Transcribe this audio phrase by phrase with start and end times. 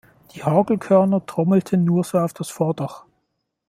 [0.33, 3.05] Die Hagelkörner trommelten nur so auf das Vordach.